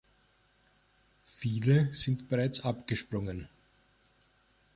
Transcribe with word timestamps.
Viele 1.25 1.93
sind 1.93 2.27
bereits 2.27 2.61
abgesprungen. 2.65 3.47